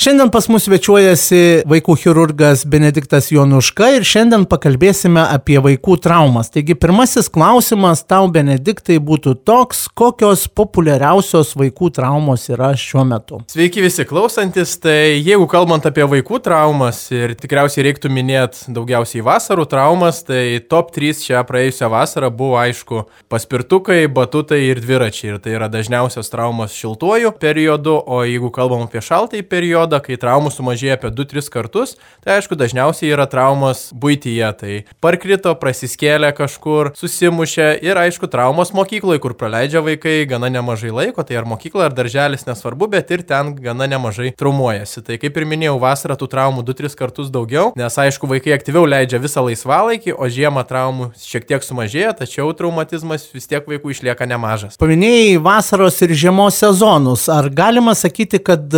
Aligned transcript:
Šiandien 0.00 0.30
pas 0.32 0.46
mus 0.48 0.64
svečiuojasi 0.64 1.68
vaikų 1.68 1.92
chirurgas 2.00 2.62
Benediktas 2.72 3.26
Jonuška 3.34 3.90
ir 3.98 4.04
šiandien 4.08 4.46
pakalbėsime 4.48 5.20
apie 5.20 5.58
vaikų 5.60 5.98
traumas. 6.00 6.48
Taigi 6.48 6.72
pirmasis 6.72 7.26
klausimas 7.28 8.00
tau, 8.08 8.30
Benediktai, 8.32 8.96
būtų 8.96 9.34
toks, 9.44 9.82
kokios 9.92 10.46
populiariausios 10.56 11.50
vaikų 11.52 11.90
traumos 11.98 12.46
yra 12.48 12.70
šiuo 12.80 13.04
metu. 13.10 13.42
Sveiki 13.52 13.84
visi 13.84 14.06
klausantis, 14.08 14.72
tai 14.80 15.18
jeigu 15.18 15.44
kalbant 15.52 15.84
apie 15.90 16.08
vaikų 16.14 16.40
traumas 16.48 17.02
ir 17.12 17.36
tikriausiai 17.36 17.84
reiktų 17.90 18.08
minėti 18.16 18.72
daugiausiai 18.72 19.20
vasarų 19.28 19.68
traumas, 19.68 20.22
tai 20.24 20.62
top 20.64 20.96
3 20.96 21.20
šią 21.26 21.44
praėjusią 21.52 21.92
vasarą 21.92 22.32
buvo 22.32 22.56
aišku 22.62 23.02
paspirtukai, 23.28 24.06
batutai 24.08 24.62
ir 24.70 24.80
dviračiai. 24.80 25.34
Ir 25.34 25.44
tai 25.44 25.58
yra 25.60 25.68
dažniausios 25.68 26.32
traumos 26.32 26.72
šiltuoju 26.80 27.36
periodu, 27.36 28.00
o 28.00 28.24
jeigu 28.24 28.48
kalbam 28.56 28.88
apie 28.88 29.04
šaltąjį 29.04 29.44
periodą, 29.52 29.89
periodą, 29.90 30.00
kai 30.04 30.18
traumų 30.20 30.50
sumažėja 30.54 30.96
apie 30.98 31.10
2-3 31.10 31.50
kartus, 31.50 31.96
tai 32.24 32.38
aišku, 32.38 32.56
dažniausiai 32.56 33.10
yra 33.12 33.26
traumos 33.26 33.90
būtyje, 33.92 34.50
tai 34.58 34.84
parkrito, 35.00 35.54
prasiskėlė 35.58 36.32
kažkur, 36.36 36.92
susimušė 36.94 37.80
ir 37.82 37.96
aišku, 37.98 38.28
traumos 38.30 38.72
mokykloje, 38.72 39.20
kur 39.20 39.34
praleidžia 39.34 39.82
vaikai 39.82 40.26
gana 40.26 40.50
nemažai 40.50 40.90
laiko, 40.90 41.22
tai 41.22 41.38
ar 41.40 41.48
mokykla, 41.48 41.88
ar 41.88 41.94
darželis 41.94 42.46
nesvarbu, 42.46 42.90
bet 42.90 43.10
ir 43.10 43.22
ten 43.22 43.54
gana 43.54 43.88
nemažai 43.90 44.32
traumuojasi. 44.36 45.02
Tai 45.06 45.18
kaip 45.18 45.36
ir 45.36 45.48
minėjau, 45.48 45.78
vasarą 45.80 46.16
tų 46.18 46.30
traumų 46.30 46.64
2-3 46.68 46.96
kartus 46.98 47.30
daugiau, 47.32 47.72
nes 47.78 47.98
aišku, 47.98 48.28
vaikai 48.30 48.54
aktyviau 48.56 48.86
leidžia 48.86 49.20
visą 49.22 49.44
laisvalaikį, 49.46 50.14
o 50.14 50.28
žiemą 50.30 50.64
traumų 50.68 51.10
šiek 51.20 51.48
tiek 51.48 51.64
sumažėja, 51.66 52.14
tačiau 52.22 52.50
traumatizmas 52.56 53.26
vis 53.34 53.48
tiek 53.50 53.66
vaikų 53.66 53.94
išlieka 53.94 54.28
nemažas. 54.30 54.78
Paminėjai 54.80 55.40
vasaros 55.42 55.98
ir 56.04 56.14
žiemos 56.18 56.60
sezonus. 56.60 57.26
Ar 57.32 57.48
galima 57.54 57.94
sakyti, 57.98 58.40
kad 58.44 58.70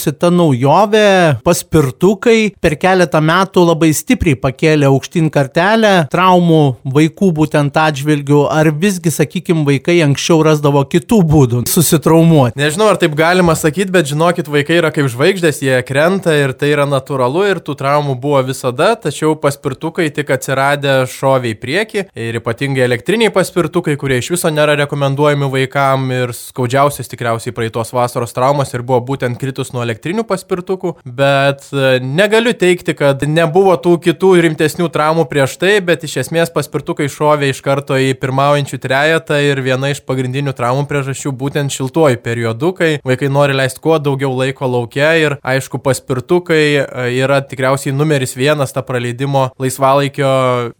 atsiradusi 0.00 0.10
šita 0.10 0.30
naujovė, 0.32 1.40
paspirtukai 1.44 2.54
per 2.60 2.76
keletą 2.80 3.20
metų 3.20 3.64
labai 3.68 3.92
stipriai 3.94 4.36
pakėlė 4.38 4.88
aukštyn 4.88 5.30
kartelę 5.30 6.08
traumų 6.10 6.76
vaikų 6.84 7.30
būtent 7.36 7.76
atžvilgių, 7.76 8.48
ar 8.50 8.70
visgi, 8.72 9.10
sakykime, 9.10 9.64
vaikai 9.64 10.00
anksčiau 10.04 10.42
rasdavo 10.42 10.82
kitų 10.84 11.20
būdų 11.22 11.62
susitraumuoti. 11.68 12.58
Nežinau, 12.58 12.90
ar 12.90 12.98
taip 13.00 13.14
galima 13.14 13.54
sakyti, 13.54 13.90
bet 13.92 14.08
žinokit, 14.10 14.48
vaikai 14.48 14.80
yra 14.80 14.90
kaip 14.90 15.10
žvaigždės, 15.10 15.62
jie 15.62 15.80
krenta 15.86 16.34
ir 16.34 16.52
tai 16.52 16.72
yra 16.74 16.86
natūralu 16.88 17.46
ir 17.50 17.60
tų 17.60 17.76
traumų 17.78 18.16
buvo 18.20 18.42
visada, 18.46 18.94
tačiau 18.96 19.36
paspirtukai 19.40 20.10
tik 20.14 20.30
atsiradę 20.30 21.04
šoviai 21.10 21.56
prieki 21.58 22.06
ir 22.14 22.40
ypatingai 22.40 22.86
elektriniai 22.86 23.32
paspirtukai, 23.34 23.96
kurie 24.00 24.20
iš 24.20 24.32
viso 24.34 24.50
nėra 24.52 24.76
rekomenduojami 24.84 25.50
vaikam 25.52 26.10
ir 26.14 26.34
skaudžiausias 26.36 27.10
tikriausiai 27.10 27.54
praeitos 27.56 27.92
vasaros 27.94 28.34
traumos 28.36 28.72
ir 28.74 28.84
buvo 28.86 29.02
būtent 29.12 29.38
kritus 29.40 29.72
nuo 29.74 29.84
elektrinių 29.90 30.24
paspirtukų, 30.28 30.94
bet 31.04 31.66
e, 31.74 31.98
negaliu 32.00 32.54
teikti, 32.56 32.94
kad 32.96 33.22
nebuvo 33.26 33.74
tų 33.82 33.96
kitų 34.06 34.32
rimtesnių 34.46 34.88
traumų 34.94 35.26
prieš 35.30 35.58
tai, 35.60 35.76
bet 35.84 36.06
iš 36.06 36.20
esmės 36.24 36.52
paspirtukai 36.54 37.10
šovė 37.10 37.50
iš 37.50 37.62
karto 37.66 37.98
į 37.98 38.14
pirmaujančių 38.22 38.80
trejetą 38.80 39.40
ir 39.44 39.60
viena 39.64 39.90
iš 39.92 40.02
pagrindinių 40.06 40.54
traumų 40.56 40.86
priežasčių 40.90 41.34
būtent 41.36 41.74
šiltuoju 41.74 42.20
periodu, 42.24 42.72
kai 42.76 42.90
vaikai 43.06 43.30
nori 43.32 43.56
leisti 43.56 43.82
kuo 43.82 43.98
daugiau 44.02 44.32
laiko 44.36 44.68
laukia 44.70 45.12
ir 45.18 45.36
aišku 45.42 45.80
paspirtukai 45.82 46.64
e, 46.78 47.06
yra 47.20 47.40
tikriausiai 47.44 47.94
numeris 47.96 48.36
vienas 48.38 48.74
ta 48.74 48.84
praleidimo 48.86 49.48
laisvalaikio 49.60 50.30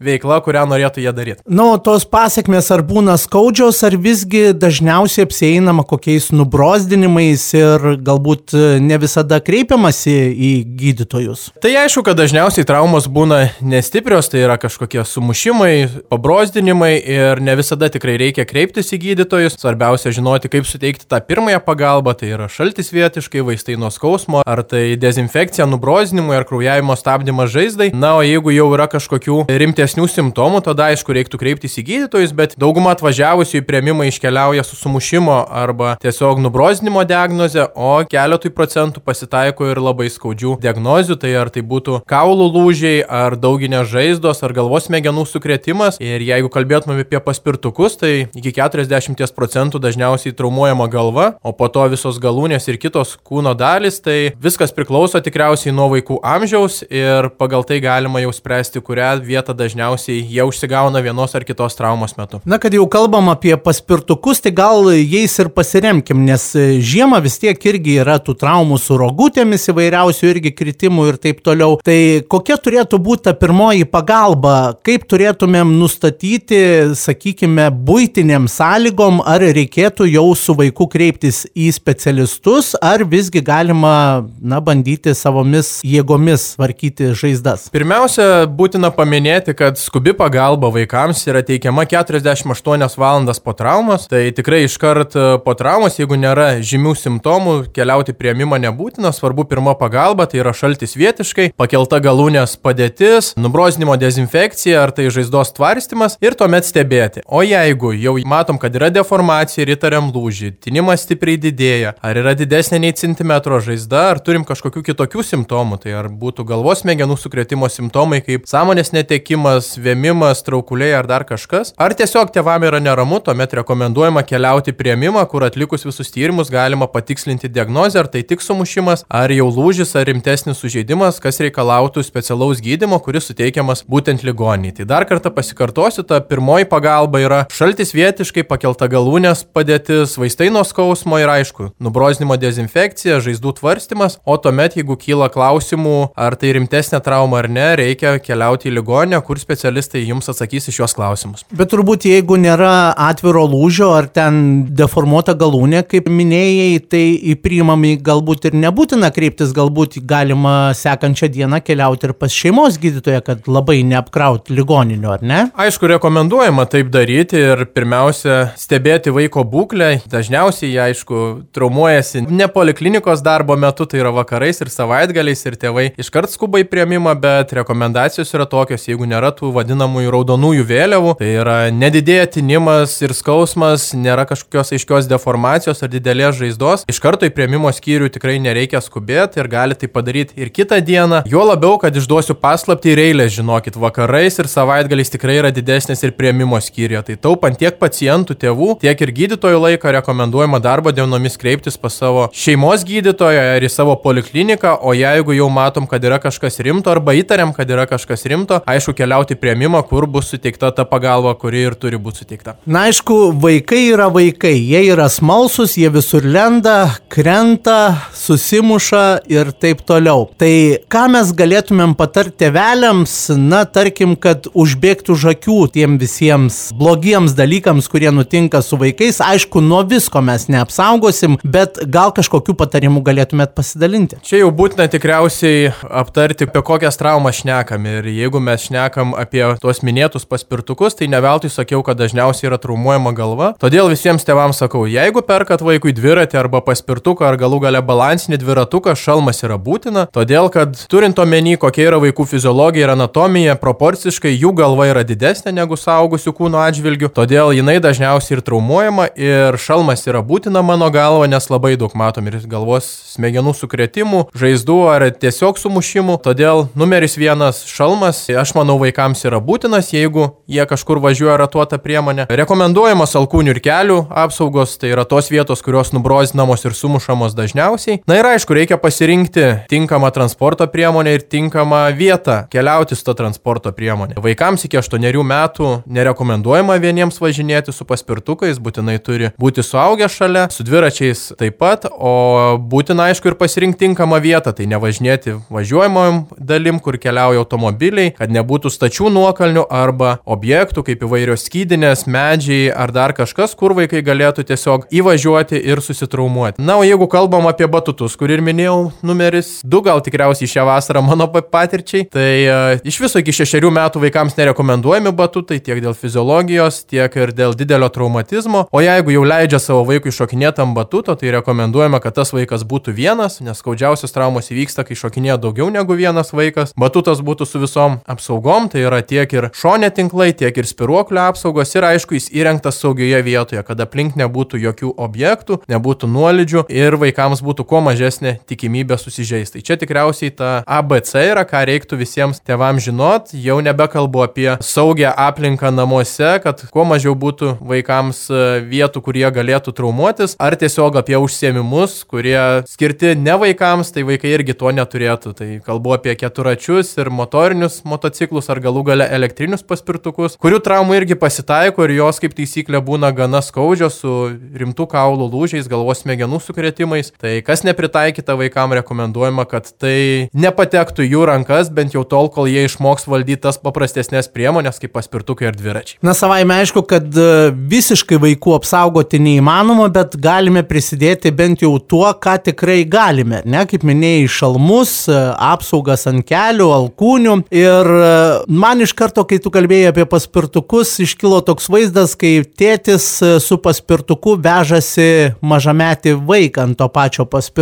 veikla, 0.01 0.41
kurią 0.45 0.65
norėtų 0.71 1.03
jie 1.03 1.13
daryti. 1.15 1.45
Nu, 1.49 1.73
tos 1.83 2.05
pasiekmes 2.09 2.71
ar 2.73 2.83
būna 2.87 3.17
skaudžios, 3.19 3.81
ar 3.87 3.97
visgi 3.99 4.51
dažniausiai 4.57 5.27
apseinama 5.27 5.85
kokiais 5.87 6.29
nubrozdinimais 6.35 7.47
ir 7.57 7.87
galbūt 8.05 8.55
e, 8.55 8.65
ne 8.83 8.99
visada 9.01 9.39
kreipiamasi 9.43 10.15
į 10.31 10.51
gydytojus? 10.79 11.47
Tai 11.63 11.73
aišku, 11.83 12.03
kad 12.05 12.19
dažniausiai 12.19 12.67
traumos 12.67 13.07
būna 13.11 13.43
nestiprios, 13.65 14.29
tai 14.31 14.43
yra 14.45 14.57
kažkokie 14.61 15.03
sumušimai, 15.07 15.73
pabrozdinimai 16.11 16.93
ir 16.99 17.41
ne 17.43 17.55
visada 17.59 17.89
tikrai 17.91 18.17
reikia 18.21 18.45
kreiptis 18.49 18.93
į 18.95 19.01
gydytojus. 19.05 19.57
Svarbiausia 19.61 20.13
žinoti, 20.15 20.51
kaip 20.51 20.67
suteikti 20.69 21.07
tą 21.09 21.21
pirmąją 21.25 21.61
pagalbą, 21.65 22.13
tai 22.17 22.31
yra 22.35 22.49
šaltis 22.51 22.91
vietiškai, 22.93 23.43
vaistai 23.47 23.77
nuo 23.81 23.91
skausmo, 23.93 24.43
ar 24.45 24.63
tai 24.67 24.97
dezinfekcija, 25.01 25.67
nubrozdinimai, 25.69 26.39
ar 26.39 26.47
kraujavimo 26.49 26.97
stabdymas 26.99 27.51
žaizdai. 27.53 27.91
Na, 27.95 28.15
o 28.19 28.25
jeigu 28.25 28.53
jau 28.55 28.67
yra 28.75 28.89
kažkokių 28.91 29.45
rimtesnių 29.49 30.07
simptomų, 30.11 30.63
tada 30.65 30.89
aišku 30.91 31.15
reiktų 31.15 31.39
kreiptis 31.41 31.79
į 31.79 31.85
gydytojus, 31.87 32.35
bet 32.35 32.57
dauguma 32.59 32.93
atvažiavusių 32.95 33.61
į 33.61 33.65
prieimimą 33.67 34.09
iškeliauja 34.11 34.65
su 34.67 34.75
sumušimo 34.75 35.37
arba 35.47 35.95
tiesiog 36.01 36.41
nubrozdinimo 36.43 37.05
diagnoze, 37.07 37.69
o 37.75 37.93
keletui 38.11 38.51
procentų 38.51 38.90
metų 38.91 39.03
pasitaiko 39.05 39.69
ir 39.71 39.79
labai 39.79 40.09
skaudžių 40.11 40.57
diagnozių, 40.61 41.15
tai 41.21 41.33
ar 41.39 41.49
tai 41.49 41.63
būtų 41.63 42.01
kaulų 42.09 42.47
lūžiai, 42.51 43.03
ar 43.07 43.37
dauginės 43.39 43.87
žaizdos, 43.87 44.43
ar 44.43 44.53
galvos 44.53 44.89
smegenų 44.89 45.25
sukretimas. 45.25 45.97
Ir 46.01 46.21
jeigu 46.21 46.49
kalbėtume 46.51 46.99
apie 47.01 47.19
paspirtukus, 47.23 47.97
tai 47.97 48.27
iki 48.35 48.51
40 48.51 49.31
procentų 49.35 49.79
dažniausiai 49.79 50.35
traumuojama 50.35 50.87
galva, 50.91 51.35
o 51.43 51.53
po 51.53 51.69
to 51.71 51.87
visos 51.91 52.19
galūnės 52.19 52.67
ir 52.67 52.79
kitos 52.81 53.15
kūno 53.23 53.55
dalis, 53.55 54.01
tai 54.03 54.33
viskas 54.41 54.73
priklauso 54.75 55.21
tikriausiai 55.23 55.73
nuo 55.73 55.87
vaikų 55.93 56.19
amžiaus 56.23 56.81
ir 56.89 57.31
pagal 57.39 57.63
tai 57.67 57.79
galima 57.83 58.21
jau 58.23 58.33
spręsti, 58.35 58.83
kurią 58.83 59.13
vietą 59.23 59.55
dažniausiai 59.55 60.19
jie 60.19 60.43
užsigauna 60.43 61.01
vienos 61.03 61.35
ar 61.35 61.45
kitos 61.47 61.77
traumos 61.79 62.17
metu. 62.19 62.41
Na, 62.45 62.59
kad 62.61 62.73
jau 62.75 62.87
kalbam 62.91 63.31
apie 63.31 63.55
paspirtukus, 63.55 64.43
tai 64.43 64.51
gal 64.55 64.91
jais 64.97 65.37
ir 65.39 65.51
pasiremkim, 65.53 66.25
nes 66.27 66.51
žiemą 66.91 67.21
vis 67.23 67.39
tiek 67.41 67.69
irgi 67.71 67.99
yra 68.01 68.17
tų 68.19 68.35
traumų 68.41 68.80
su 68.81 68.97
rogutėmis 68.99 69.69
įvairiausių 69.71 70.29
irgi 70.31 70.53
kritimų 70.55 71.07
ir 71.11 71.19
taip 71.21 71.41
toliau. 71.45 71.77
Tai 71.85 71.97
kokia 72.31 72.57
turėtų 72.61 72.99
būti 73.01 73.27
ta 73.27 73.35
pirmoji 73.37 73.85
pagalba, 73.89 74.73
kaip 74.85 75.05
turėtumėm 75.09 75.75
nustatyti, 75.79 76.61
sakykime, 76.97 77.69
būtiniam 77.87 78.47
sąlygom, 78.51 79.21
ar 79.27 79.43
reikėtų 79.43 80.09
jau 80.11 80.27
su 80.37 80.55
vaiku 80.57 80.87
kreiptis 80.91 81.43
į 81.53 81.69
specialistus, 81.75 82.73
ar 82.81 83.05
visgi 83.07 83.43
galima, 83.45 84.25
na, 84.41 84.61
bandyti 84.63 85.13
savomis 85.17 85.79
jėgomis 85.87 86.51
tvarkyti 86.57 87.11
žaizdas. 87.17 87.67
Pirmiausia, 87.73 88.45
būtina 88.49 88.91
paminėti, 88.95 89.55
kad 89.57 89.79
skubi 89.81 90.15
pagalba 90.17 90.71
vaikams 90.73 91.23
yra 91.29 91.43
teikiama 91.45 91.85
48 91.89 92.99
valandas 93.01 93.41
po 93.43 93.55
traumos, 93.57 94.07
tai 94.11 94.29
tikrai 94.35 94.63
iškart 94.67 95.17
po 95.45 95.55
traumos, 95.57 95.99
jeigu 95.99 96.17
nėra 96.19 96.53
žymių 96.65 96.95
simptomų, 96.97 97.55
keliauti 97.75 98.15
prieimimą 98.17 98.61
nebūtina 98.61 98.70
nebūtina, 98.71 99.11
svarbu 99.13 99.45
pirma 99.45 99.75
pagalba, 99.75 100.25
tai 100.25 100.41
yra 100.41 100.53
šaltis 100.55 100.95
vietiškai, 100.95 101.51
pakelta 101.59 101.99
galūnės 102.01 102.57
padėtis, 102.63 103.33
nubrozinimo 103.37 103.97
dezinfekcija 103.99 104.81
ar 104.83 104.93
tai 104.95 105.09
žaizdos 105.11 105.53
tvarstymas 105.57 106.17
ir 106.23 106.35
tuomet 106.39 106.65
stebėti. 106.65 107.23
O 107.27 107.43
jeigu 107.43 107.93
jau 107.93 108.15
matom, 108.25 108.57
kad 108.61 108.75
yra 108.75 108.89
deformacija 108.93 109.65
ir 109.65 109.73
įtariam 109.75 110.11
lūžį, 110.13 110.53
tinimas 110.63 111.05
stipriai 111.05 111.39
didėja, 111.41 111.95
ar 112.01 112.17
yra 112.17 112.33
didesnė 112.37 112.81
nei 112.81 112.95
centimetro 112.97 113.59
žaizda, 113.61 114.07
ar 114.15 114.21
turim 114.23 114.45
kažkokių 114.47 114.83
kitokių 114.91 115.25
simptomų, 115.27 115.81
tai 115.83 115.95
ar 115.99 116.09
būtų 116.09 116.45
galvos 116.47 116.83
smegenų 116.85 117.17
sukretimo 117.19 117.69
simptomai 117.71 118.21
kaip 118.25 118.47
sąmonės 118.49 118.93
netekimas, 118.95 119.73
vėmimas, 119.81 120.43
traukuliai 120.47 120.95
ar 120.97 121.09
dar 121.09 121.27
kažkas, 121.27 121.75
ar 121.77 121.95
tiesiog 121.97 122.33
tėvam 122.33 122.65
yra 122.67 122.81
neramu, 122.81 123.19
tuomet 123.23 123.53
rekomenduojama 123.61 124.23
keliauti 124.27 124.73
prieimimą, 124.77 125.25
kur 125.29 125.45
atlikus 125.47 125.85
visus 125.87 126.11
tyrimus 126.13 126.51
galima 126.53 126.87
patikslinti 126.91 127.51
diagnozę, 127.51 128.01
ar 128.01 128.09
tai 128.11 128.23
tik 128.27 128.41
sumušimas 128.41 128.60
sumušimas, 128.61 129.05
ar 129.09 129.31
jau 129.33 129.49
lūžis, 129.49 129.95
ar 129.97 130.05
rimtesnis 130.05 130.59
sužeidimas, 130.61 131.19
kas 131.21 131.39
reikalautų 131.41 132.03
specialaus 132.05 132.61
gydimo, 132.61 132.99
kuris 133.01 133.29
suteikiamas 133.29 133.83
būtent 133.89 134.23
ligoniai. 134.23 134.73
Tai 134.75 134.85
dar 134.85 135.05
kartą 135.09 135.31
pasikartosiu, 135.33 136.03
ta 136.03 136.21
pirmoji 136.21 136.67
pagalba 136.69 137.21
yra 137.21 137.39
šaltis 137.51 137.93
vietiškai, 137.95 138.43
pakelta 138.45 138.87
galūnės 138.91 139.43
padėtis, 139.53 140.17
vaistai 140.21 140.51
nuo 140.53 140.63
skausmo 140.67 141.17
ir 141.19 141.31
aišku, 141.31 141.71
nubrozinimo 141.81 142.37
dezinfekcija, 142.37 143.21
žaizdų 143.23 143.55
tvarstymas, 143.57 144.19
o 144.25 144.37
tuomet, 144.37 144.77
jeigu 144.77 144.97
kyla 144.99 145.31
klausimų, 145.33 146.13
ar 146.15 146.37
tai 146.37 146.53
rimtesnė 146.57 147.01
trauma 147.01 147.41
ar 147.41 147.49
ne, 147.49 147.67
reikia 147.81 148.17
keliauti 148.21 148.69
į 148.69 148.75
ligonę, 148.77 149.21
kur 149.25 149.41
specialistai 149.41 150.05
jums 150.05 150.29
atsakys 150.29 150.69
į 150.69 150.77
šios 150.77 150.95
klausimus. 150.97 151.45
Bet 151.49 151.73
turbūt 151.73 152.05
jeigu 152.09 152.37
nėra 152.37 152.93
atviro 153.09 153.47
lūžio 153.49 153.91
ar 153.97 154.09
ten 154.11 154.67
deformuota 154.69 155.33
galūnė, 155.37 155.83
kaip 155.89 156.11
minėjai, 156.11 156.81
tai 156.91 157.05
priimami 157.41 157.95
galbūt 158.01 158.50
ir 158.51 158.59
nebūtina 158.59 159.09
kreiptis, 159.15 159.53
galbūt 159.55 159.97
galima 160.07 160.73
sekančią 160.77 161.29
dieną 161.31 161.61
keliauti 161.63 162.09
ir 162.09 162.13
pas 162.17 162.33
šeimos 162.35 162.77
gydytoją, 162.81 163.21
kad 163.25 163.47
labai 163.51 163.81
neapkrauti 163.87 164.55
ligoninių, 164.57 165.09
ar 165.15 165.23
ne? 165.25 165.39
Aišku, 165.59 165.87
rekomenduojama 165.95 166.67
taip 166.71 166.91
daryti 166.93 167.39
ir 167.39 167.63
pirmiausia 167.71 168.51
stebėti 168.59 169.13
vaiko 169.15 169.45
būklę. 169.47 169.91
Dažniausiai, 170.11 170.71
jie, 170.73 170.81
aišku, 170.89 171.21
traumuojasi 171.55 172.25
ne 172.27 172.47
poliklinikos 172.51 173.23
darbo 173.25 173.57
metu, 173.59 173.87
tai 173.89 174.01
yra 174.03 174.13
vakarais 174.15 174.61
ir 174.63 174.71
savaitgaliais 174.73 175.45
ir 175.47 175.57
tėvai 175.61 175.87
iškart 176.01 176.33
skuba 176.33 176.61
į 176.61 176.67
prieimimą, 176.71 177.15
bet 177.21 177.55
rekomendacijos 177.61 178.33
yra 178.35 178.47
tokios, 178.49 178.87
jeigu 178.89 179.07
nėra 179.09 179.31
tų 179.37 179.53
vadinamųjų 179.55 180.13
raudonųjų 180.15 180.67
vėliavų, 180.67 181.15
tai 181.21 181.31
yra 181.39 181.57
nedidėja 181.75 182.27
tinimas 182.37 182.97
ir 183.05 183.15
skausmas, 183.17 183.91
nėra 183.97 184.27
kažkokios 184.29 184.73
aiškios 184.75 185.09
deformacijos 185.11 185.83
ar 185.83 185.91
didelės 185.91 186.39
žaizdos, 186.41 186.85
iš 186.91 187.01
karto 187.03 187.29
į 187.29 187.35
prieimimo 187.35 187.71
skyrių 187.75 188.11
tikrai 188.15 188.40
nereikia 188.43 188.81
skubėti 188.83 189.41
ir 189.41 189.49
gali 189.51 189.77
tai 189.77 189.89
padaryti 189.91 190.37
ir 190.41 190.51
kitą 190.53 190.81
dieną. 190.85 191.23
Jo 191.29 191.45
labiau, 191.47 191.77
kad 191.81 191.95
išduosiu 191.95 192.35
paslapti 192.41 192.91
ir 192.93 193.01
eilę, 193.05 193.27
žinokit, 193.31 193.77
vakarais 193.79 194.39
ir 194.41 194.49
savaitgaliais 194.51 195.13
tikrai 195.13 195.37
yra 195.39 195.53
didesnės 195.55 196.03
ir 196.05 196.15
prieimimo 196.17 196.59
skyriuje. 196.61 197.03
Tai 197.11 197.17
taupant 197.27 197.57
tiek 197.57 197.77
pacientų, 197.81 198.37
tėvų, 198.41 198.69
tiek 198.83 199.05
ir 199.05 199.13
gydytojų 199.21 199.61
laiką 199.67 199.95
rekomenduojama 199.97 200.61
darbo 200.63 200.93
dienomis 200.95 201.37
kreiptis 201.41 201.77
pas 201.81 201.95
savo 201.97 202.27
šeimos 202.35 202.85
gydytoją 202.87 203.43
ar 203.55 203.65
į 203.65 203.71
savo 203.71 203.95
polikliniką, 204.01 204.77
o 204.81 204.93
jeigu 204.97 205.35
jau 205.37 205.49
matom, 205.53 205.87
kad 205.89 206.03
yra 206.03 206.19
kažkas 206.21 206.59
rimto 206.65 206.91
arba 206.91 207.15
įtariam, 207.17 207.53
kad 207.55 207.69
yra 207.69 207.87
kažkas 207.89 208.25
rimto, 208.29 208.61
aišku, 208.69 208.95
keliauti 208.97 209.37
prieimimą, 209.39 209.83
kur 209.89 210.07
bus 210.09 210.31
suteikta 210.33 210.71
ta 210.75 210.85
pagalba, 210.87 211.33
kuri 211.39 211.65
ir 211.69 211.77
turi 211.79 211.99
būti 212.01 212.23
suteikta. 212.23 212.57
Na, 212.65 212.87
aišku, 212.89 213.19
vaikai 213.41 213.83
yra 213.91 214.09
vaikai, 214.13 214.53
jie 214.57 214.83
yra 214.91 215.07
smalsus, 215.11 215.77
jie 215.79 215.91
visur 215.93 216.25
lenda, 216.25 216.95
krenta, 217.11 217.79
susimuša 218.21 219.03
ir 219.31 219.51
taip 219.57 219.81
toliau. 219.87 220.27
Tai 220.39 220.53
ką 220.91 221.05
mes 221.15 221.31
galėtumėm 221.37 221.95
patarti 221.97 222.45
tėveliams, 222.45 223.13
na, 223.37 223.63
tarkim, 223.65 224.15
kad 224.19 224.47
užbėgtų 224.57 225.15
žakių 225.23 225.57
tiem 225.75 225.97
visiems 226.01 226.59
blogiems 226.77 227.35
dalykams, 227.37 227.89
kurie 227.91 228.11
nutinka 228.13 228.61
su 228.65 228.79
vaikais. 228.81 229.21
Aišku, 229.25 229.61
nuo 229.65 229.81
visko 229.87 230.21
mes 230.25 230.47
neapsaugosim, 230.51 231.39
bet 231.43 231.81
gal 231.91 232.13
kažkokių 232.15 232.55
patarimų 232.59 233.03
galėtumėt 233.05 233.55
pasidalinti. 233.57 234.21
Čia 234.25 234.43
jau 234.43 234.51
būtina 234.55 234.87
tikriausiai 234.91 235.71
aptarti, 235.89 236.47
apie 236.49 236.63
kokias 236.65 236.99
traumas 236.99 237.41
šnekam. 237.41 237.85
Ir 237.89 238.09
jeigu 238.11 238.41
mes 238.43 238.67
šnekam 238.67 239.15
apie 239.17 239.43
tuos 239.61 239.81
minėtus 239.85 240.27
paspirtukus, 240.29 240.97
tai 240.99 241.09
ne 241.11 241.21
veltui 241.23 241.51
sakiau, 241.53 241.81
kad 241.85 241.99
dažniausiai 241.99 242.51
yra 242.51 242.61
traumuojama 242.61 243.13
galva. 243.17 243.51
Todėl 243.61 243.89
visiems 243.91 244.25
tėvams 244.27 244.61
sakau, 244.61 244.85
jeigu 244.89 245.23
perkat 245.25 245.63
vaikui 245.65 245.93
dviratį 245.97 246.39
arba 246.41 246.61
paspirtuką 246.65 247.27
ar 247.27 247.39
galų 247.41 247.61
gale 247.65 247.81
balansinį 248.11 248.41
dviratuką, 248.41 248.91
šalmas 248.95 249.39
yra 249.45 249.55
būtina. 249.55 250.03
Todėl, 250.11 250.49
kad 250.51 250.75
turint 250.91 251.19
omeny, 251.21 251.55
kokia 251.55 251.87
yra 251.87 251.99
vaikų 252.01 252.25
fiziologija 252.27 252.83
ir 252.83 252.91
anatomija, 252.91 253.55
proporciškai 253.55 254.33
jų 254.35 254.51
galva 254.57 254.89
yra 254.89 255.03
didesnė 255.07 255.53
negu 255.55 255.77
saugusių 255.79 256.33
kūno 256.35 256.59
atžvilgių. 256.59 257.11
Todėl 257.15 257.53
jinai 257.55 257.77
dažniausiai 257.79 258.37
ir 258.37 258.43
traumuojama 258.43 259.07
ir 259.15 259.55
šalmas 259.55 260.03
yra 260.07 260.19
būtina 260.19 260.63
mano 260.63 260.89
galva, 260.91 261.29
nes 261.31 261.47
labai 261.47 261.77
daug 261.79 261.95
matom 261.95 262.27
ir 262.27 262.41
galvos 262.51 262.89
smegenų 263.13 263.53
sukretimų, 263.55 264.25
žaizdų 264.35 264.79
ar 264.91 265.07
tiesiog 265.15 265.61
sumušimų. 265.61 266.19
Todėl 266.25 266.67
numeris 266.75 267.15
vienas 267.15 267.63
šalmas, 267.69 268.25
aš 268.27 268.55
manau, 268.59 268.75
vaikams 268.81 269.23
yra 269.29 269.39
būtinas, 269.39 269.93
jeigu 269.95 270.33
jie 270.51 270.67
kažkur 270.67 270.99
važiuoja 270.99 271.39
ratuotą 271.45 271.79
priemonę. 271.79 272.27
Rekomenduojamos 272.27 273.15
alkūnių 273.21 273.55
ir 273.55 273.63
kelių 273.63 273.99
apsaugos, 274.25 274.75
tai 274.81 274.91
yra 274.91 275.07
tos 275.07 275.31
vietos, 275.31 275.63
kurios 275.63 275.95
nubrozinamos 275.95 276.67
ir 276.67 276.75
sumušamos 276.75 277.37
dažniausiai. 277.39 278.00
Na 278.09 278.17
ir 278.17 278.25
aišku, 278.25 278.55
reikia 278.57 278.77
pasirinkti 278.81 279.43
tinkamą 279.69 280.09
transporto 280.11 280.65
priemonę 280.67 281.13
ir 281.13 281.21
tinkamą 281.21 281.83
vietą 281.97 282.37
keliauti 282.49 282.95
su 282.97 283.05
to 283.05 283.13
transporto 283.13 283.71
priemonė. 283.71 284.17
Vaikams 284.21 284.65
iki 284.65 284.79
8 284.79 285.21
metų 285.31 285.69
nerekomenduojama 285.85 286.77
vieniems 286.81 287.21
važinėti 287.21 287.73
su 287.75 287.85
paspirtukais, 287.85 288.57
būtinai 288.57 288.97
turi 288.99 289.29
būti 289.39 289.61
suaugę 289.65 290.09
šalia, 290.09 290.47
su 290.49 290.65
dviračiais 290.65 291.33
taip 291.37 291.59
pat, 291.61 291.85
o 291.91 292.57
būtina 292.57 293.11
aišku 293.11 293.31
ir 293.31 293.37
pasirinkti 293.37 293.85
tinkamą 293.85 294.17
vietą, 294.23 294.53
tai 294.55 294.65
nevažinėti 294.71 295.37
važiuojamojom 295.53 296.23
dalim, 296.37 296.79
kur 296.81 296.97
keliauja 297.01 297.41
automobiliai, 297.41 298.15
kad 298.17 298.33
nebūtų 298.33 298.71
stačių 298.73 299.11
nuokalnių 299.13 299.67
arba 299.69 300.15
objektų 300.25 300.85
kaip 300.89 301.05
įvairios 301.05 301.45
skydinės, 301.47 302.07
medžiai 302.09 302.71
ar 302.73 302.93
dar 302.93 303.13
kažkas, 303.17 303.53
kur 303.57 303.75
vaikai 303.77 304.01
galėtų 304.05 304.45
tiesiog 304.49 304.89
įvažiuoti 304.89 305.61
ir 305.61 305.81
susitraumuoti. 305.85 306.61
Na, 306.61 306.79
o 306.81 306.85
jeigu 306.85 307.07
kalbam 307.11 307.49
apie 307.49 307.69
batutus, 307.91 308.15
kur 308.15 308.31
ir 308.31 308.41
minėjau, 308.43 308.91
numeris 309.03 309.59
2 309.67 309.81
gal 309.83 309.99
tikriausiai 310.03 310.47
šią 310.47 310.63
vasarą 310.67 311.01
mano 311.03 311.27
patirčiai, 311.27 312.05
tai 312.11 312.29
uh, 312.47 312.79
iš 312.87 312.99
viso 313.03 313.19
iki 313.19 313.33
6 313.35 313.67
metų 313.67 314.01
vaikams 314.05 314.37
nerekomenduojami 314.37 315.11
batutai 315.11 315.59
tiek 315.59 315.81
dėl 315.83 315.95
fiziologijos, 315.97 316.85
tiek 316.87 317.11
ir 317.19 317.33
dėl 317.35 317.55
didelio 317.57 317.89
traumatizmo, 317.91 318.63
o 318.71 318.81
jeigu 318.81 319.11
jau 319.11 319.25
leidžia 319.27 319.59
savo 319.59 319.83
vaikui 319.89 320.13
šokinėti 320.15 320.63
ant 320.63 320.75
batuto, 320.75 321.15
tai 321.19 321.33
rekomenduojama, 321.35 321.99
kad 321.99 322.15
tas 322.15 322.31
vaikas 322.31 322.63
būtų 322.63 322.95
vienas, 322.95 323.41
nes 323.43 323.59
skaudžiausios 323.59 324.15
traumos 324.15 324.51
įvyksta, 324.53 324.85
kai 324.87 324.95
šokinėja 324.95 325.39
daugiau 325.41 325.67
negu 325.73 325.97
vienas 325.99 326.31
vaikas. 326.31 326.71
Batutas 326.79 327.19
būtų 327.19 327.49
su 327.49 327.59
visom 327.59 327.99
apsaugom, 328.07 328.69
tai 328.71 328.85
yra 328.87 329.01
tiek 329.03 329.27
ir 329.35 329.49
šonė 329.57 329.91
tinklai, 329.97 330.31
tiek 330.37 330.55
ir 330.55 330.69
spiruoklio 330.69 331.25
apsaugos. 331.27 331.75
Ir 331.75 331.89
aišku 331.91 332.15
jis 332.15 332.31
įrengtas 332.31 332.79
saugioje 332.79 333.19
vietoje, 333.27 333.65
kad 333.67 333.83
aplink 333.83 334.15
nebūtų 334.19 334.61
jokių 334.63 334.95
objektų, 335.01 335.61
nebūtų 335.71 336.11
nuolydžių 336.11 336.65
ir 336.71 336.99
vaikams 337.01 337.43
būtų 337.45 337.67
kuo 337.67 337.80
mažesnė 337.83 338.37
tikimybė 338.49 338.97
susižeisti. 339.01 339.61
Tai 339.61 339.65
čia 339.67 339.77
tikriausiai 339.77 340.31
ta 340.33 340.49
ABC 340.65 341.13
yra, 341.31 341.43
ką 341.47 341.61
reiktų 341.67 341.99
visiems 341.99 342.41
tėvams 342.45 342.85
žinot, 342.87 343.31
jau 343.35 343.59
nebekalbu 343.63 344.23
apie 344.25 344.47
saugią 344.65 345.11
aplinką 345.17 345.71
namuose, 345.73 346.37
kad 346.43 346.63
kuo 346.73 346.85
mažiau 346.87 347.13
būtų 347.17 347.55
vaikams 347.59 348.23
e, 348.31 348.41
vietų, 348.71 349.03
kurie 349.05 349.25
galėtų 349.33 349.73
traumuotis, 349.77 350.33
ar 350.41 350.55
tiesiog 350.59 350.97
apie 351.01 351.17
užsiemimus, 351.21 352.01
kurie 352.09 352.63
skirti 352.69 353.13
ne 353.19 353.35
vaikams, 353.43 353.93
tai 353.93 354.05
vaikai 354.07 354.33
irgi 354.37 354.57
to 354.57 354.71
neturėtų. 354.73 355.35
Tai 355.37 355.49
kalbu 355.65 355.95
apie 355.97 356.15
keturačius 356.19 356.95
ir 357.01 357.11
motorinius 357.13 357.81
motociklus 357.87 358.49
ar 358.49 358.61
galų 358.63 358.85
gale 358.91 359.07
elektrinius 359.19 359.65
paspirtukus, 359.67 360.37
kurių 360.41 360.61
traumų 360.65 360.97
irgi 361.01 361.19
pasitaiko 361.19 361.85
ir 361.85 361.97
jos 361.99 362.21
kaip 362.23 362.35
taisyklė 362.37 362.81
būna 362.85 363.11
gana 363.15 363.43
skaudžios 363.45 364.01
su 364.01 364.15
rimtų 364.57 364.87
kaulų 364.91 365.29
lūžiais, 365.31 365.69
galvos 365.71 366.03
smegenų 366.03 366.41
sukretimais. 366.43 367.13
Tai 367.21 367.37
kas 367.45 367.65
nepritaikyta 367.71 368.37
vaikams 368.39 368.77
rekomenduojama, 368.81 369.45
kad 369.49 369.69
tai 369.81 370.29
nepatektų 370.37 371.05
jų 371.07 371.25
rankas 371.29 371.71
bent 371.73 371.95
jau 371.95 372.03
tol, 372.07 372.29
kol 372.31 372.49
jie 372.49 372.65
išmoks 372.67 373.07
valdyti 373.09 373.41
tas 373.47 373.57
paprastesnės 373.61 374.29
priemonės 374.31 374.79
kaip 374.81 374.93
paspirtukai 374.95 375.49
ir 375.49 375.57
dviračiai. 375.57 375.99
Na 376.05 376.13
savai 376.17 376.43
aišku, 376.45 376.83
kad 376.89 377.07
e, 377.17 377.51
visiškai 377.71 378.19
vaikų 378.21 378.55
apsaugoti 378.57 379.19
neįmanoma, 379.21 379.87
bet 379.93 380.17
galime 380.21 380.63
prisidėti 380.67 381.31
bent 381.35 381.63
jau 381.65 381.73
tuo, 381.79 382.05
ką 382.13 382.37
tikrai 382.49 382.81
galime. 382.89 383.41
Ne, 383.49 383.63
kaip 383.69 383.85
minėjai, 383.87 384.27
šalmus, 384.31 384.93
e, 385.09 385.17
apsaugas 385.51 386.07
ant 386.11 386.25
kelių, 386.27 386.69
alkūnių. 386.77 387.37
Ir 387.55 387.91
e, 387.97 388.11
man 388.51 388.83
iš 388.85 388.95
karto, 388.97 389.25
kai 389.27 389.41
tu 389.43 389.53
kalbėjai 389.53 389.91
apie 389.93 390.07
paspirtukus, 390.09 390.97
iškilo 391.05 391.41
toks 391.47 391.69
vaizdas, 391.71 392.15
kai 392.19 392.39
tėtis 392.45 393.07
su 393.41 393.59
paspirtuku 393.61 394.37
vežasi 394.41 395.09
mažametį 395.41 396.17
vaiką 396.27 396.67
ant 396.67 396.79
to 396.79 396.87
pačio 396.91 397.25
paspirtuko. 397.25 397.60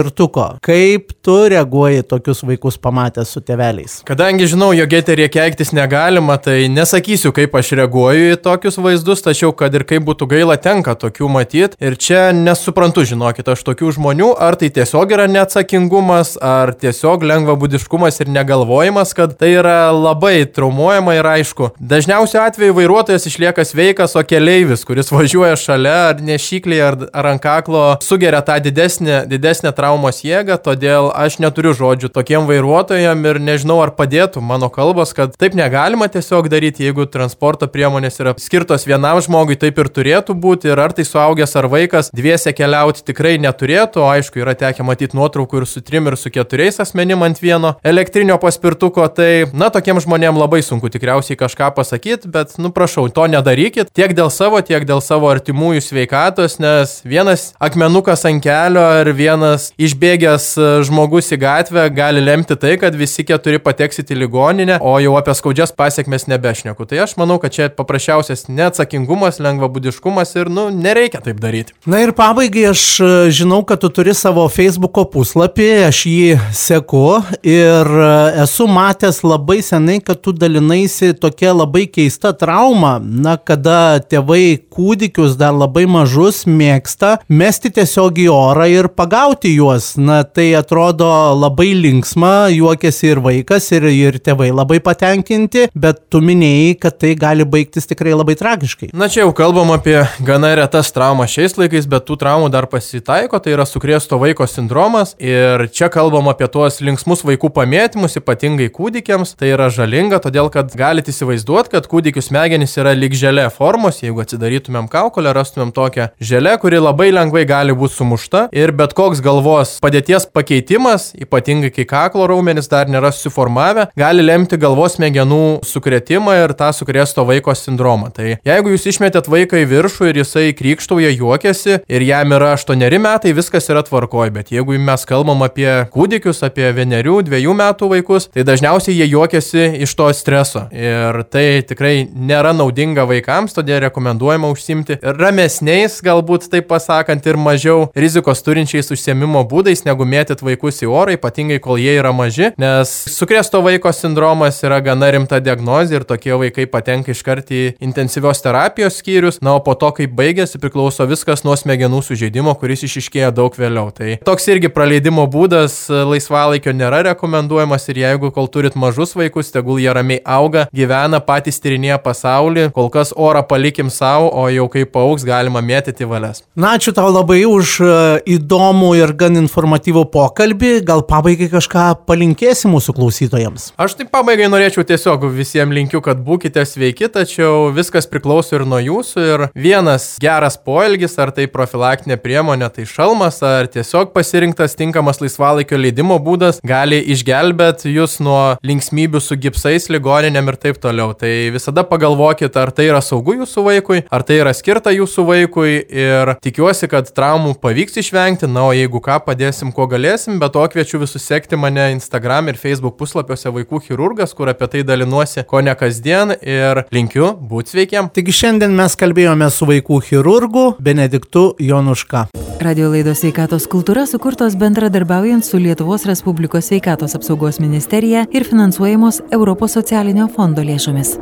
Kaip 0.66 1.12
tu 1.26 1.36
reaguoji 1.52 2.04
tokius 2.08 2.44
vaikus 2.48 2.80
pamatęs 2.82 3.34
su 3.36 3.42
teveliais? 3.46 4.00
Kadangi 4.08 4.48
žinau, 4.50 4.72
jog 4.78 4.94
eterį 5.00 5.28
keiktis 5.34 5.74
negalima, 5.76 6.38
tai 6.42 6.68
nesakysiu, 6.72 7.34
kaip 7.36 7.56
aš 7.60 7.74
reaguoju 7.80 8.34
į 8.34 8.40
tokius 8.44 8.80
vaizdus, 8.82 9.24
tačiau 9.26 9.52
kad 9.56 9.76
ir 9.76 9.86
kaip 9.90 10.06
būtų 10.08 10.30
gaila, 10.32 10.58
tenka 10.62 10.96
tokių 11.00 11.30
matyti. 11.32 11.78
Ir 11.84 11.98
čia 12.00 12.30
nesuprantu, 12.36 13.04
žinokit, 13.08 13.48
aš 13.52 13.64
tokių 13.68 13.94
žmonių, 13.98 14.32
ar 14.40 14.58
tai 14.60 14.72
tiesiog 14.74 15.14
yra 15.16 15.28
neatsakingumas, 15.32 16.36
ar 16.42 16.74
tiesiog 16.80 17.26
lengvabudiškumas 17.30 18.22
ir 18.24 18.32
negalvojimas, 18.34 19.14
kad 19.18 19.36
tai 19.40 19.54
yra 19.58 19.90
labai 19.96 20.46
traumuojama 20.46 21.18
ir 21.20 21.30
aišku. 21.36 21.72
Dažniausiu 21.80 22.42
atveju 22.44 22.78
vairuotojas 22.78 23.28
išlieka 23.30 23.66
sveikas, 23.68 24.16
o 24.20 24.24
keleivis, 24.26 24.86
kuris 24.88 25.12
važiuoja 25.14 25.58
šalia 25.60 25.98
ar 26.10 26.24
nešyklėje 26.24 26.86
ar, 26.86 27.00
ar 27.14 27.32
ant 27.34 27.44
kaklo, 27.44 27.84
sugeria 28.06 28.42
tą 28.46 28.60
didesnę, 28.64 29.24
didesnę 29.30 29.74
traumos 29.90 30.22
jėgą, 30.22 30.60
todėl 30.62 31.10
aš 31.18 31.40
neturiu 31.42 31.74
žodžių 31.74 32.12
tokiem 32.14 32.46
vairuotojam 32.46 33.24
ir 33.26 33.40
nežinau, 33.42 33.80
ar 33.82 33.90
padėtų 33.98 34.42
mano 34.46 34.70
kalbos, 34.70 35.16
kad 35.18 35.34
taip 35.34 35.56
negalima 35.58 36.06
tiesiog 36.06 36.46
daryti, 36.52 36.86
jeigu 36.86 37.08
transporto 37.10 37.66
priemonės 37.66 38.22
yra 38.22 38.36
skirtos 38.38 38.86
vienam 38.86 39.18
žmogui, 39.18 39.58
taip 39.58 39.80
ir 39.82 39.90
turėtų 39.90 40.36
būti, 40.38 40.70
ir 40.70 40.78
ar 40.78 40.94
tai 40.94 41.08
suaugęs 41.10 41.56
ar 41.58 41.70
vaikas 41.74 42.12
dviese 42.14 42.54
keliauti 42.54 43.02
tikrai 43.08 43.40
neturėtų, 43.42 44.04
aišku, 44.06 44.44
yra 44.44 44.54
tekę 44.60 44.86
matyti 44.86 45.18
nuotraukų 45.18 45.64
ir 45.64 45.66
su 45.66 45.82
trim 45.82 46.12
ir 46.12 46.20
su 46.22 46.30
keturiais 46.30 46.78
asmenim 46.84 47.26
ant 47.26 47.42
vieno 47.42 47.74
elektrinio 47.82 48.38
paspirtuko, 48.38 49.08
tai, 49.10 49.50
na, 49.58 49.72
tokiem 49.74 49.98
žmonėm 50.06 50.38
labai 50.38 50.62
sunku 50.66 50.94
tikriausiai 50.94 51.40
kažką 51.40 51.72
pasakyti, 51.80 52.30
bet, 52.30 52.60
nu, 52.62 52.70
prašau, 52.76 53.08
to 53.10 53.26
nedarykit 53.32 53.90
tiek 53.90 54.14
dėl 54.14 54.30
savo, 54.30 54.62
tiek 54.62 54.86
dėl 54.86 55.02
savo 55.02 55.34
artimųjų 55.34 55.82
sveikatos, 55.88 56.60
nes 56.62 57.00
vienas 57.10 57.50
akmenukas 57.58 58.28
ant 58.30 58.46
kelio 58.46 58.86
ar 59.02 59.14
vienas 59.18 59.69
vienas 59.70 59.90
išbėgęs 59.90 60.58
e, 60.58 60.84
žmogus 60.84 61.32
į 61.32 61.40
gatvę 61.40 61.90
gali 61.94 62.22
lemti 62.22 62.56
tai, 62.56 62.78
kad 62.78 62.96
visi 62.96 63.24
keturi 63.24 63.60
pateksit 63.60 64.12
į 64.12 64.24
ligoninę, 64.24 64.80
o 64.82 65.00
jau 65.00 65.16
apie 65.18 65.34
skaudžias 65.34 65.72
pasiekmes 65.72 66.28
nebešneku. 66.28 66.86
Tai 66.86 67.04
aš 67.06 67.16
manau, 67.18 67.40
kad 67.40 67.52
čia 67.52 67.70
paprasčiausias 67.70 68.48
neatsakingumas, 68.50 69.40
lengvabudiškumas 69.40 70.36
ir, 70.36 70.50
nu, 70.50 70.70
nereikia 70.70 71.22
taip 71.22 71.40
daryti. 71.40 71.74
Na 71.86 72.02
ir 72.02 72.14
pabaigai 72.14 72.70
aš 72.72 73.00
e, 73.00 73.32
žinau, 73.32 73.64
kad 73.64 73.80
tu 73.80 73.90
turi 73.90 74.14
savo 74.14 74.48
Facebook'o 74.50 75.06
puslapį, 75.12 75.70
aš 75.88 76.04
jį 76.06 76.40
seku 76.54 77.22
ir 77.44 77.88
e, 77.88 78.12
esu 78.44 78.68
matęs 78.70 79.24
labai 79.24 79.62
senai, 79.66 80.00
kad 80.04 80.22
tu 80.22 80.34
dalinaisi 80.34 81.14
tokia 81.14 81.54
labai 81.54 81.88
keista 81.90 82.34
trauma, 82.34 82.98
na, 83.00 83.38
kada 83.38 84.00
tėvai 84.04 84.60
kūdikius 84.72 85.38
dar 85.40 85.56
labai 85.56 85.86
mažus 85.90 86.46
mėgsta 86.50 87.18
mesti 87.30 87.72
tiesiog 87.74 88.20
į 88.20 88.30
orą 88.34 88.68
ir 88.72 88.90
pagauti 88.94 89.54
juos. 89.60 89.94
Na, 90.00 90.22
tai 90.24 90.54
atrodo 90.58 91.08
labai 91.38 91.72
linksma, 91.78 92.50
juokiasi 92.54 93.12
ir 93.14 93.22
vaikas, 93.24 93.70
ir, 93.76 93.88
ir 93.92 94.20
tėvai 94.24 94.50
labai 94.56 94.80
patenkinti, 94.84 95.68
bet 95.76 96.02
tu 96.12 96.22
minėjai, 96.24 96.76
kad 96.82 96.98
tai 97.02 97.14
gali 97.20 97.46
baigtis 97.48 97.90
tikrai 97.90 98.16
labai 98.16 98.38
tragiškai. 98.40 98.92
Na 98.98 99.10
čia 99.12 99.24
jau 99.26 99.34
kalbam 99.36 99.74
apie 99.76 99.98
gana 100.26 100.52
retas 100.60 100.92
traumas 100.96 101.34
šiais 101.34 101.58
laikais, 101.60 101.88
bet 101.90 102.08
tų 102.08 102.20
traumų 102.22 102.50
dar 102.54 102.70
pasitaiko, 102.72 103.40
tai 103.44 103.56
yra 103.56 103.68
sukrėsto 103.70 104.20
vaiko 104.22 104.48
sindromas 104.50 105.16
ir 105.22 105.68
čia 105.76 105.90
kalbam 105.94 106.30
apie 106.32 106.48
tuos 106.52 106.80
linksmus 106.84 107.24
vaikų 107.28 107.52
pamėtymus, 107.56 108.18
ypatingai 108.22 108.70
kūdikiams, 108.74 109.36
tai 109.40 109.54
yra 109.56 109.70
žalinga, 109.74 110.22
todėl 110.24 110.52
kad 110.54 110.74
galite 110.78 111.14
įsivaizduoti, 111.14 111.74
kad 111.76 111.90
kūdikių 111.92 112.24
smegenys 112.24 112.78
yra 112.80 112.96
lyg 112.98 113.16
želė 113.18 113.48
formos, 113.54 114.02
jeigu 114.04 114.24
atsidarytumėm 114.24 114.90
kaukolę, 114.92 115.34
rastumėm 115.36 115.74
tokią 115.76 116.10
želę, 116.24 116.56
kuri 116.62 116.82
labai 116.82 117.10
lengvai 117.16 117.46
gali 117.50 117.76
būti 117.76 118.00
sumušta 118.00 118.48
ir 118.56 118.74
bet 118.76 118.96
koks 118.98 119.22
galvos 119.50 119.80
padėties 119.82 120.28
pakeitimas, 120.30 121.10
ypatingai 121.18 121.72
kai 121.74 121.86
kaklo 121.88 122.28
raumenys 122.30 122.70
dar 122.70 122.90
nėra 122.90 123.10
suformavę, 123.16 123.88
gali 123.98 124.24
lemti 124.24 124.60
galvos 124.60 124.98
smegenų 124.98 125.62
sukretimą 125.66 126.36
ir 126.44 126.54
tą 126.58 126.70
sukrėsto 126.76 127.26
vaiko 127.26 127.54
sindromą. 127.58 128.12
Tai 128.14 128.38
jeigu 128.46 128.74
jūs 128.74 128.86
išmetėt 128.92 129.30
vaiką 129.30 129.62
į 129.64 129.68
viršų 129.70 130.10
ir 130.10 130.20
jisai 130.22 130.54
krikštauja, 130.58 131.10
juokiasi 131.18 131.80
ir 131.82 132.06
jam 132.06 132.36
yra 132.36 132.54
8 132.58 133.00
metai, 133.02 133.34
viskas 133.34 133.70
yra 133.72 133.84
tvarkoje, 133.86 134.34
bet 134.36 134.52
jeigu 134.54 134.78
mes 134.78 135.06
kalbam 135.10 135.42
apie 135.46 135.70
kūdikius, 135.94 136.44
apie 136.46 136.70
vienerių, 136.76 137.20
dviejų 137.30 137.56
metų 137.58 137.90
vaikus, 137.96 138.30
tai 138.34 138.46
dažniausiai 138.48 138.98
jie 139.00 139.10
juokiasi 139.10 139.66
iš 139.86 139.96
to 139.98 140.12
streso. 140.14 140.68
Ir 140.76 141.24
tai 141.32 141.64
tikrai 141.66 142.06
nėra 142.14 142.54
naudinga 142.54 143.08
vaikams, 143.10 143.56
todėl 143.58 143.82
rekomenduojama 143.88 144.52
užsimti 144.54 145.00
ramesniais, 145.02 146.00
galbūt 146.06 146.50
taip 146.52 146.70
pasakant, 146.70 147.26
ir 147.26 147.40
mažiau 147.40 147.90
rizikos 147.98 148.44
turinčiais 148.46 148.92
užsiemimo 148.94 149.39
būdais, 149.48 149.86
negu 149.88 150.08
mėtyt 150.08 150.44
vaikus 150.46 150.82
į 150.84 150.90
orą, 150.92 151.16
ypatingai 151.18 151.60
kol 151.64 151.80
jie 151.82 151.96
yra 152.00 152.12
maži, 152.16 152.52
nes 152.60 152.92
sukrėsto 153.14 153.62
vaiko 153.66 153.92
sindromas 153.96 154.60
yra 154.66 154.80
gana 154.84 155.12
rimta 155.14 155.40
diagnozė 155.44 156.00
ir 156.00 156.08
tokie 156.10 156.36
vaikai 156.40 156.68
patenka 156.72 157.14
iškart 157.14 157.52
į 157.54 157.64
intensyvios 157.84 158.44
terapijos 158.44 159.00
skyrius, 159.00 159.40
na, 159.46 159.56
o 159.58 159.64
po 159.66 159.76
to, 159.80 159.92
kai 159.96 160.08
baigėsi, 160.08 160.62
priklauso 160.62 161.08
viskas 161.10 161.46
nuo 161.48 161.56
smegenų 161.60 162.02
sužeidimo, 162.06 162.56
kuris 162.60 162.86
išiškėja 162.88 163.32
daug 163.36 163.56
vėliau. 163.56 163.90
Tai 163.96 164.18
toks 164.26 164.50
irgi 164.52 164.72
praleidimo 164.74 165.26
būdas 165.30 165.82
laisvalaikio 165.90 166.74
nėra 166.76 167.04
rekomenduojamas 167.12 167.90
ir 167.92 168.02
jeigu 168.04 168.32
kol 168.36 168.50
turit 168.52 168.78
mažus 168.80 169.16
vaikus, 169.18 169.52
tegul 169.54 169.80
jie 169.82 169.92
ramiai 169.94 170.24
auga, 170.26 170.68
gyvena, 170.76 171.22
patys 171.24 171.62
tyrinėja 171.64 172.00
pasaulį, 172.04 172.70
kol 172.76 172.90
kas 172.94 173.14
orą 173.16 173.44
palikim 173.48 173.92
savo, 173.94 174.30
o 174.34 174.48
jau 174.54 174.68
kai 174.72 174.86
paauks 174.90 175.26
galima 175.28 175.62
mėtyti 175.66 176.08
valias. 176.10 176.44
Na, 176.56 176.76
ačiū 176.78 176.94
tau 176.96 177.10
labai 177.14 177.44
už 177.50 177.76
e, 177.84 177.92
įdomų 178.38 178.92
ir 179.02 179.14
gan 179.20 179.29
informatyvų 179.38 180.06
pokalbį. 180.14 180.72
Gal 180.88 181.04
pabaigai 181.08 181.50
kažką 181.52 181.86
palinkėsi 182.10 182.70
mūsų 182.72 182.96
klausytojams? 182.98 183.70
Aš 183.78 183.98
taip 184.00 184.10
pabaigai 184.14 184.50
norėčiau 184.50 184.86
tiesiog 184.88 185.28
visiems 185.36 185.76
linkiu, 185.76 186.02
kad 186.06 186.22
būkite 186.26 186.64
sveiki, 186.66 187.10
tačiau 187.14 187.70
viskas 187.76 188.10
priklauso 188.10 188.58
ir 188.58 188.66
nuo 188.66 188.80
jūsų. 188.82 189.26
Ir 189.30 189.46
vienas 189.54 190.16
geras 190.22 190.58
poelgis, 190.58 191.18
ar 191.22 191.34
tai 191.36 191.46
profilaktinė 191.52 192.18
priemonė, 192.22 192.72
tai 192.74 192.88
šalmas, 192.90 193.42
ar 193.46 193.70
tiesiog 193.70 194.14
pasirinktas 194.16 194.78
tinkamas 194.80 195.22
laisvalaikio 195.22 195.78
leidimo 195.78 196.18
būdas 196.24 196.62
gali 196.66 197.02
išgelbėti 197.14 197.94
jūs 197.94 198.20
nuo 198.24 198.56
linksmybių 198.66 199.22
su 199.24 199.38
gipsais, 199.40 199.90
ligoninėm 199.94 200.52
ir 200.52 200.60
taip 200.62 200.82
toliau. 200.82 201.14
Tai 201.18 201.32
visada 201.54 201.84
pagalvokit, 201.88 202.56
ar 202.60 202.72
tai 202.76 202.90
yra 202.90 203.02
saugu 203.06 203.38
jūsų 203.42 203.66
vaikui, 203.66 204.02
ar 204.10 204.26
tai 204.26 204.40
yra 204.42 204.54
skirta 204.56 204.94
jūsų 204.96 205.26
vaikui 205.28 205.76
ir 205.84 206.36
tikiuosi, 206.44 206.90
kad 206.92 207.10
traumų 207.16 207.56
pavyks 207.62 208.00
išvengti, 208.04 208.50
na 208.50 208.68
o 208.70 208.74
jeigu 208.76 209.02
ką, 209.20 209.26
padėsim, 209.26 209.72
kuo 209.74 209.88
galėsim, 209.88 210.40
bet 210.40 210.54
to 210.54 210.66
kviečiu 210.72 211.00
visus 211.04 211.24
sekti 211.24 211.58
mane 211.58 211.92
Instagram 211.94 212.50
ir 212.50 212.58
Facebook 212.58 212.98
puslapiuose 212.98 213.52
vaikų 213.52 213.82
chirurgas, 213.88 214.34
kur 214.34 214.50
apie 214.50 214.68
tai 214.68 214.84
dalinuosi 214.84 215.44
ko 215.48 215.62
ne 215.62 215.76
kasdien 215.76 216.36
ir 216.42 216.86
linkiu 216.92 217.36
būti 217.40 217.76
sveikiam. 217.76 218.10
Taigi 218.10 218.36
šiandien 218.36 218.76
mes 218.76 218.96
kalbėjome 218.96 219.50
su 219.52 219.68
vaikų 219.70 220.02
chirurgu 220.10 220.76
Benediktu 220.80 221.56
Jonuška. 221.60 222.30
Radio 222.60 222.90
laidos 222.92 223.22
sveikatos 223.24 223.70
kultūra 223.72 224.04
sukurtos 224.08 224.58
bendradarbiaujant 224.60 225.48
su 225.48 225.62
Lietuvos 225.62 226.06
Respublikos 226.10 226.72
sveikatos 226.72 227.16
apsaugos 227.16 227.62
ministerija 227.64 228.28
ir 228.32 228.48
finansuojamos 228.48 229.24
Europos 229.32 229.80
socialinio 229.80 230.28
fondo 230.36 230.66
lėšomis. 230.66 231.16